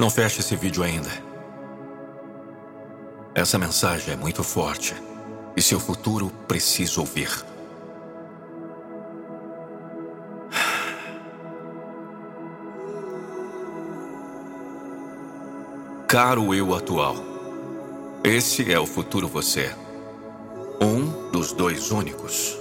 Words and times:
Não 0.00 0.08
feche 0.08 0.40
esse 0.40 0.56
vídeo 0.56 0.82
ainda. 0.82 1.10
Essa 3.34 3.58
mensagem 3.58 4.14
é 4.14 4.16
muito 4.16 4.42
forte 4.42 4.94
e 5.54 5.60
seu 5.60 5.78
futuro 5.78 6.30
precisa 6.48 7.00
ouvir. 7.00 7.28
Caro 16.08 16.54
eu 16.54 16.74
atual, 16.74 17.16
esse 18.24 18.72
é 18.72 18.80
o 18.80 18.86
futuro 18.86 19.28
você. 19.28 19.70
Um 20.80 21.30
dos 21.30 21.52
dois 21.52 21.90
únicos. 21.90 22.56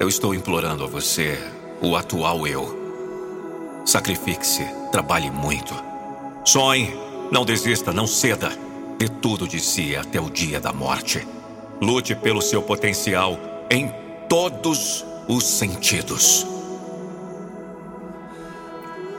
Eu 0.00 0.08
estou 0.08 0.34
implorando 0.34 0.82
a 0.82 0.88
você, 0.88 1.38
o 1.80 1.94
atual 1.94 2.44
eu. 2.48 2.81
Sacrifique-se, 3.92 4.64
trabalhe 4.90 5.30
muito. 5.30 5.74
Sonhe, 6.46 6.98
não 7.30 7.44
desista, 7.44 7.92
não 7.92 8.06
ceda. 8.06 8.50
Dê 8.98 9.06
tudo 9.06 9.46
de 9.46 9.60
si 9.60 9.94
até 9.94 10.18
o 10.18 10.30
dia 10.30 10.58
da 10.58 10.72
morte. 10.72 11.28
Lute 11.78 12.14
pelo 12.14 12.40
seu 12.40 12.62
potencial 12.62 13.38
em 13.70 13.92
todos 14.30 15.04
os 15.28 15.44
sentidos. 15.44 16.46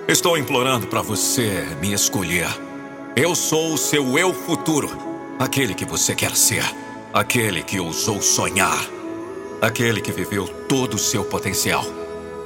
Estou 0.07 0.39
implorando 0.39 0.87
para 0.87 1.03
você 1.03 1.67
me 1.79 1.93
escolher. 1.93 2.47
Eu 3.15 3.35
sou 3.35 3.75
o 3.75 3.77
seu 3.77 4.17
eu 4.17 4.33
futuro. 4.33 4.89
Aquele 5.37 5.75
que 5.75 5.85
você 5.85 6.15
quer 6.15 6.35
ser. 6.35 6.65
Aquele 7.13 7.61
que 7.61 7.79
ousou 7.79 8.19
sonhar. 8.23 8.83
Aquele 9.61 10.01
que 10.01 10.11
viveu 10.11 10.47
todo 10.67 10.95
o 10.95 10.99
seu 10.99 11.23
potencial. 11.23 11.85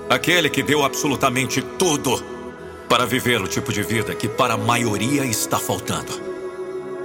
Aquele 0.09 0.49
que 0.49 0.63
deu 0.63 0.83
absolutamente 0.83 1.61
tudo 1.61 2.23
para 2.87 3.05
viver 3.05 3.41
o 3.41 3.47
tipo 3.47 3.73
de 3.73 3.83
vida 3.83 4.15
que 4.15 4.27
para 4.27 4.53
a 4.53 4.57
maioria 4.57 5.25
está 5.25 5.59
faltando. 5.59 6.21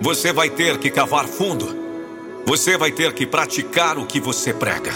Você 0.01 0.33
vai 0.33 0.51
ter 0.51 0.79
que 0.79 0.91
cavar 0.91 1.27
fundo. 1.27 1.83
Você 2.47 2.77
vai 2.77 2.93
ter 2.93 3.13
que 3.13 3.27
praticar 3.27 3.99
o 3.99 4.07
que 4.07 4.21
você 4.21 4.53
prega. 4.53 4.93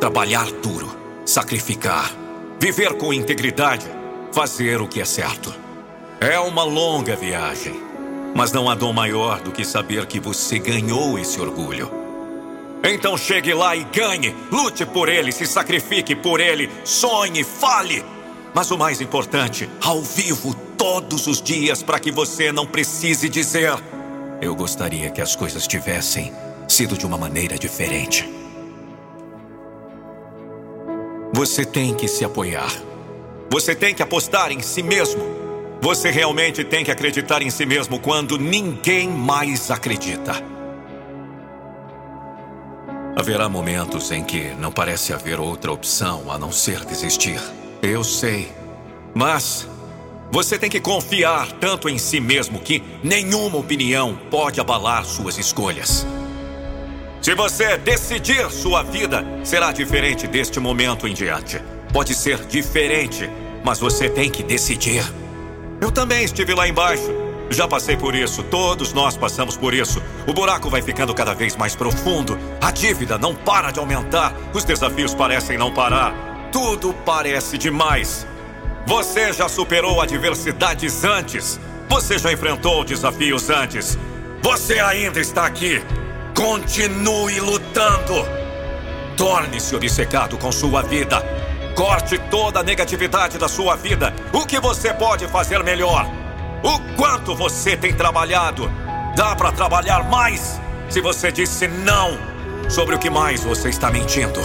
Trabalhar 0.00 0.50
duro, 0.50 0.88
sacrificar, 1.24 2.12
viver 2.58 2.94
com 2.94 3.12
integridade 3.12 4.02
fazer 4.32 4.80
o 4.80 4.88
que 4.88 5.00
é 5.00 5.04
certo. 5.04 5.54
É 6.18 6.38
uma 6.38 6.64
longa 6.64 7.14
viagem, 7.14 7.78
mas 8.34 8.50
não 8.50 8.68
há 8.68 8.74
dom 8.74 8.92
maior 8.92 9.40
do 9.40 9.52
que 9.52 9.64
saber 9.64 10.06
que 10.06 10.18
você 10.18 10.58
ganhou 10.58 11.18
esse 11.18 11.40
orgulho. 11.40 12.01
Então 12.84 13.16
chegue 13.16 13.54
lá 13.54 13.76
e 13.76 13.84
ganhe, 13.84 14.34
lute 14.50 14.84
por 14.84 15.08
ele, 15.08 15.30
se 15.30 15.46
sacrifique 15.46 16.16
por 16.16 16.40
ele, 16.40 16.68
sonhe, 16.84 17.44
fale. 17.44 18.04
Mas 18.54 18.70
o 18.70 18.76
mais 18.76 19.00
importante, 19.00 19.68
ao 19.80 20.02
vivo, 20.02 20.54
todos 20.76 21.26
os 21.26 21.40
dias, 21.40 21.82
para 21.82 22.00
que 22.00 22.10
você 22.10 22.50
não 22.50 22.66
precise 22.66 23.28
dizer: 23.28 23.72
Eu 24.40 24.54
gostaria 24.54 25.10
que 25.10 25.20
as 25.20 25.36
coisas 25.36 25.66
tivessem 25.66 26.32
sido 26.68 26.98
de 26.98 27.06
uma 27.06 27.16
maneira 27.16 27.56
diferente. 27.56 28.28
Você 31.32 31.64
tem 31.64 31.94
que 31.94 32.08
se 32.08 32.24
apoiar. 32.24 32.70
Você 33.48 33.74
tem 33.74 33.94
que 33.94 34.02
apostar 34.02 34.50
em 34.50 34.60
si 34.60 34.82
mesmo. 34.82 35.22
Você 35.80 36.10
realmente 36.10 36.62
tem 36.62 36.84
que 36.84 36.90
acreditar 36.90 37.42
em 37.42 37.50
si 37.50 37.64
mesmo 37.64 37.98
quando 37.98 38.38
ninguém 38.38 39.08
mais 39.08 39.70
acredita. 39.70 40.61
Haverá 43.16 43.48
momentos 43.48 44.10
em 44.10 44.24
que 44.24 44.54
não 44.58 44.72
parece 44.72 45.12
haver 45.12 45.38
outra 45.38 45.70
opção 45.72 46.30
a 46.30 46.38
não 46.38 46.50
ser 46.50 46.84
desistir. 46.84 47.40
Eu 47.82 48.02
sei. 48.02 48.50
Mas 49.14 49.68
você 50.30 50.58
tem 50.58 50.70
que 50.70 50.80
confiar 50.80 51.52
tanto 51.52 51.88
em 51.88 51.98
si 51.98 52.20
mesmo 52.20 52.60
que 52.60 52.82
nenhuma 53.02 53.58
opinião 53.58 54.18
pode 54.30 54.60
abalar 54.60 55.04
suas 55.04 55.38
escolhas. 55.38 56.06
Se 57.20 57.34
você 57.34 57.76
decidir, 57.76 58.50
sua 58.50 58.82
vida 58.82 59.24
será 59.44 59.72
diferente 59.72 60.26
deste 60.26 60.58
momento 60.58 61.06
em 61.06 61.14
diante. 61.14 61.60
Pode 61.92 62.14
ser 62.14 62.44
diferente 62.46 63.28
mas 63.64 63.78
você 63.78 64.08
tem 64.08 64.30
que 64.30 64.42
decidir. 64.42 65.04
Eu 65.80 65.90
também 65.90 66.24
estive 66.24 66.54
lá 66.54 66.68
embaixo. 66.68 67.21
Já 67.50 67.68
passei 67.68 67.96
por 67.96 68.14
isso, 68.14 68.42
todos 68.44 68.92
nós 68.92 69.16
passamos 69.16 69.56
por 69.56 69.74
isso. 69.74 70.02
O 70.26 70.32
buraco 70.32 70.70
vai 70.70 70.80
ficando 70.80 71.14
cada 71.14 71.34
vez 71.34 71.56
mais 71.56 71.74
profundo. 71.74 72.38
A 72.60 72.70
dívida 72.70 73.18
não 73.18 73.34
para 73.34 73.70
de 73.70 73.78
aumentar. 73.78 74.34
Os 74.54 74.64
desafios 74.64 75.14
parecem 75.14 75.58
não 75.58 75.72
parar. 75.72 76.14
Tudo 76.50 76.94
parece 77.04 77.58
demais. 77.58 78.26
Você 78.86 79.32
já 79.32 79.48
superou 79.48 80.00
adversidades 80.00 81.04
antes. 81.04 81.60
Você 81.88 82.18
já 82.18 82.32
enfrentou 82.32 82.84
desafios 82.84 83.50
antes. 83.50 83.98
Você 84.42 84.78
ainda 84.80 85.20
está 85.20 85.46
aqui. 85.46 85.82
Continue 86.34 87.38
lutando. 87.40 88.26
Torne-se 89.16 89.76
obcecado 89.76 90.38
com 90.38 90.50
sua 90.50 90.82
vida. 90.82 91.22
Corte 91.74 92.18
toda 92.30 92.60
a 92.60 92.62
negatividade 92.62 93.38
da 93.38 93.48
sua 93.48 93.76
vida. 93.76 94.14
O 94.32 94.46
que 94.46 94.58
você 94.58 94.92
pode 94.92 95.26
fazer 95.28 95.62
melhor? 95.62 96.21
O 96.62 96.78
quanto 96.96 97.34
você 97.34 97.76
tem 97.76 97.92
trabalhado? 97.92 98.70
Dá 99.16 99.34
para 99.34 99.50
trabalhar 99.50 100.08
mais? 100.08 100.60
Se 100.88 101.00
você 101.00 101.32
disse 101.32 101.66
não, 101.66 102.16
sobre 102.68 102.94
o 102.94 102.98
que 102.98 103.10
mais 103.10 103.42
você 103.42 103.68
está 103.68 103.90
mentindo? 103.90 104.40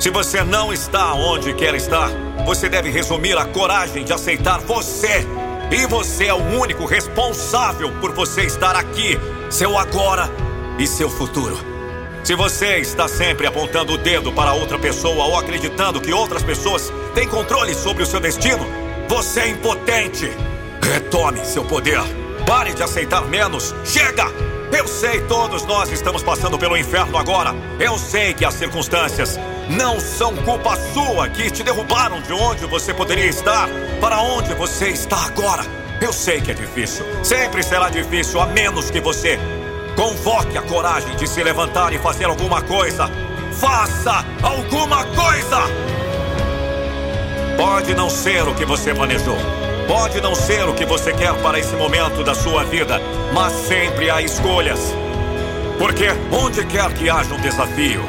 Se 0.00 0.08
você 0.08 0.42
não 0.42 0.72
está 0.72 1.12
onde 1.12 1.52
quer 1.52 1.74
estar, 1.74 2.08
você 2.46 2.68
deve 2.68 2.90
resumir 2.90 3.36
a 3.36 3.44
coragem 3.44 4.04
de 4.04 4.12
aceitar 4.12 4.60
você. 4.60 5.26
E 5.70 5.86
você 5.86 6.26
é 6.26 6.34
o 6.34 6.58
único 6.58 6.86
responsável 6.86 7.92
por 8.00 8.12
você 8.12 8.42
estar 8.42 8.74
aqui, 8.74 9.18
seu 9.50 9.76
agora 9.76 10.30
e 10.78 10.86
seu 10.86 11.10
futuro. 11.10 11.58
Se 12.24 12.34
você 12.34 12.78
está 12.78 13.06
sempre 13.06 13.46
apontando 13.46 13.92
o 13.92 13.98
dedo 13.98 14.32
para 14.32 14.54
outra 14.54 14.78
pessoa 14.78 15.26
ou 15.26 15.36
acreditando 15.38 16.00
que 16.00 16.12
outras 16.12 16.42
pessoas 16.42 16.92
têm 17.14 17.28
controle 17.28 17.74
sobre 17.74 18.02
o 18.02 18.06
seu 18.06 18.20
destino, 18.20 18.66
você 19.08 19.40
é 19.40 19.48
impotente. 19.48 20.30
Retome 20.82 21.44
seu 21.44 21.64
poder. 21.64 22.00
Pare 22.46 22.72
de 22.74 22.82
aceitar 22.82 23.24
menos. 23.26 23.74
Chega! 23.84 24.26
Eu 24.72 24.88
sei, 24.88 25.20
todos 25.22 25.64
nós 25.66 25.90
estamos 25.90 26.22
passando 26.22 26.58
pelo 26.58 26.76
inferno 26.76 27.18
agora. 27.18 27.54
Eu 27.78 27.98
sei 27.98 28.32
que 28.32 28.44
as 28.44 28.54
circunstâncias 28.54 29.38
não 29.68 30.00
são 30.00 30.34
culpa 30.36 30.76
sua 30.94 31.28
que 31.28 31.50
te 31.50 31.62
derrubaram 31.62 32.20
de 32.22 32.32
onde 32.32 32.64
você 32.66 32.92
poderia 32.94 33.26
estar 33.26 33.68
para 34.00 34.20
onde 34.20 34.54
você 34.54 34.88
está 34.88 35.26
agora. 35.26 35.62
Eu 36.00 36.12
sei 36.12 36.40
que 36.40 36.50
é 36.50 36.54
difícil. 36.54 37.04
Sempre 37.22 37.62
será 37.62 37.90
difícil, 37.90 38.40
a 38.40 38.46
menos 38.46 38.90
que 38.90 39.00
você 39.00 39.38
Convoque 39.96 40.56
a 40.56 40.62
coragem 40.62 41.14
de 41.16 41.28
se 41.28 41.42
levantar 41.42 41.92
e 41.92 41.98
fazer 41.98 42.24
alguma 42.24 42.62
coisa. 42.62 43.10
Faça 43.52 44.24
alguma 44.42 45.04
coisa! 45.04 45.58
Pode 47.56 47.94
não 47.94 48.08
ser 48.08 48.42
o 48.48 48.54
que 48.54 48.64
você 48.64 48.94
planejou. 48.94 49.36
Pode 49.92 50.22
não 50.22 50.34
ser 50.34 50.66
o 50.66 50.72
que 50.72 50.86
você 50.86 51.12
quer 51.12 51.34
para 51.42 51.58
esse 51.58 51.76
momento 51.76 52.24
da 52.24 52.34
sua 52.34 52.64
vida, 52.64 52.98
mas 53.34 53.52
sempre 53.52 54.08
há 54.08 54.22
escolhas. 54.22 54.80
Porque 55.78 56.06
onde 56.32 56.64
quer 56.64 56.90
que 56.94 57.10
haja 57.10 57.34
um 57.34 57.40
desafio, 57.42 58.02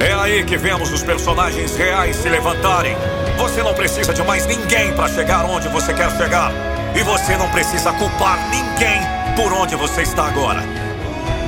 é 0.00 0.14
aí 0.14 0.42
que 0.42 0.56
vemos 0.56 0.90
os 0.90 1.02
personagens 1.02 1.76
reais 1.76 2.16
se 2.16 2.30
levantarem. 2.30 2.96
Você 3.36 3.62
não 3.62 3.74
precisa 3.74 4.14
de 4.14 4.22
mais 4.22 4.46
ninguém 4.46 4.90
para 4.94 5.10
chegar 5.10 5.44
onde 5.44 5.68
você 5.68 5.92
quer 5.92 6.10
chegar. 6.16 6.50
E 6.96 7.02
você 7.02 7.36
não 7.36 7.50
precisa 7.50 7.92
culpar 7.92 8.38
ninguém 8.48 9.02
por 9.36 9.52
onde 9.52 9.76
você 9.76 10.00
está 10.00 10.28
agora. 10.28 10.64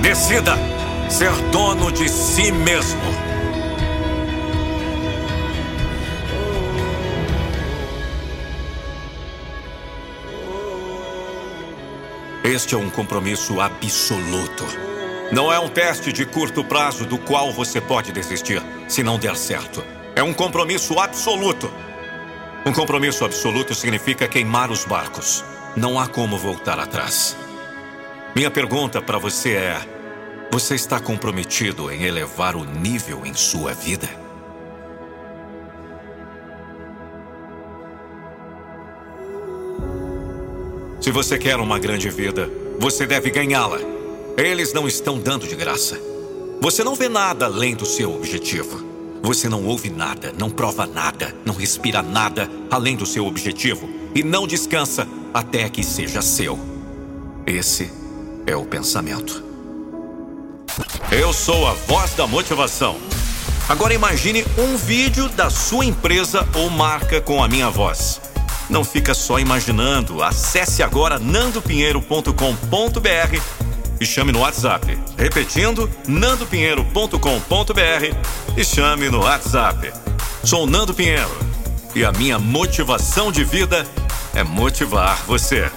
Decida 0.02 0.58
ser 1.08 1.32
dono 1.50 1.90
de 1.90 2.06
si 2.06 2.52
mesmo. 2.52 3.21
Este 12.44 12.74
é 12.74 12.78
um 12.78 12.90
compromisso 12.90 13.60
absoluto. 13.60 14.64
Não 15.30 15.52
é 15.52 15.60
um 15.60 15.68
teste 15.68 16.12
de 16.12 16.26
curto 16.26 16.64
prazo 16.64 17.06
do 17.06 17.16
qual 17.16 17.52
você 17.52 17.80
pode 17.80 18.10
desistir 18.10 18.60
se 18.88 19.00
não 19.00 19.16
der 19.16 19.36
certo. 19.36 19.84
É 20.16 20.24
um 20.24 20.34
compromisso 20.34 20.98
absoluto. 20.98 21.72
Um 22.66 22.72
compromisso 22.72 23.24
absoluto 23.24 23.76
significa 23.76 24.26
queimar 24.26 24.72
os 24.72 24.84
barcos. 24.84 25.44
Não 25.76 26.00
há 26.00 26.08
como 26.08 26.36
voltar 26.36 26.80
atrás. 26.80 27.36
Minha 28.34 28.50
pergunta 28.50 29.00
para 29.00 29.18
você 29.18 29.52
é: 29.52 29.80
você 30.50 30.74
está 30.74 30.98
comprometido 30.98 31.92
em 31.92 32.02
elevar 32.02 32.56
o 32.56 32.64
nível 32.64 33.24
em 33.24 33.34
sua 33.34 33.72
vida? 33.72 34.08
Se 41.02 41.10
você 41.10 41.36
quer 41.36 41.56
uma 41.56 41.80
grande 41.80 42.08
vida, 42.08 42.48
você 42.78 43.04
deve 43.04 43.28
ganhá-la. 43.28 43.80
Eles 44.38 44.72
não 44.72 44.86
estão 44.86 45.18
dando 45.18 45.48
de 45.48 45.56
graça. 45.56 45.98
Você 46.60 46.84
não 46.84 46.94
vê 46.94 47.08
nada 47.08 47.46
além 47.46 47.74
do 47.74 47.84
seu 47.84 48.14
objetivo. 48.14 48.80
Você 49.20 49.48
não 49.48 49.66
ouve 49.66 49.90
nada, 49.90 50.32
não 50.38 50.48
prova 50.48 50.86
nada, 50.86 51.34
não 51.44 51.54
respira 51.54 52.02
nada 52.02 52.48
além 52.70 52.94
do 52.94 53.04
seu 53.04 53.26
objetivo 53.26 53.90
e 54.14 54.22
não 54.22 54.46
descansa 54.46 55.08
até 55.34 55.68
que 55.68 55.82
seja 55.82 56.22
seu. 56.22 56.56
Esse 57.44 57.90
é 58.46 58.54
o 58.54 58.64
pensamento. 58.64 59.42
Eu 61.10 61.32
sou 61.32 61.66
a 61.66 61.72
voz 61.72 62.14
da 62.14 62.28
motivação. 62.28 62.96
Agora 63.68 63.92
imagine 63.92 64.44
um 64.56 64.76
vídeo 64.76 65.28
da 65.30 65.50
sua 65.50 65.84
empresa 65.84 66.46
ou 66.54 66.70
marca 66.70 67.20
com 67.20 67.42
a 67.42 67.48
minha 67.48 67.68
voz. 67.68 68.20
Não 68.72 68.82
fica 68.82 69.12
só 69.12 69.38
imaginando. 69.38 70.22
Acesse 70.22 70.82
agora 70.82 71.18
nandopinheiro.com.br 71.18 73.42
e 74.00 74.06
chame 74.06 74.32
no 74.32 74.40
WhatsApp. 74.40 74.98
Repetindo, 75.18 75.90
nandopinheiro.com.br 76.08 78.56
e 78.56 78.64
chame 78.64 79.10
no 79.10 79.20
WhatsApp. 79.20 79.92
Sou 80.42 80.66
Nando 80.66 80.94
Pinheiro 80.94 81.38
e 81.94 82.02
a 82.02 82.10
minha 82.12 82.38
motivação 82.38 83.30
de 83.30 83.44
vida 83.44 83.86
é 84.34 84.42
motivar 84.42 85.22
você. 85.26 85.70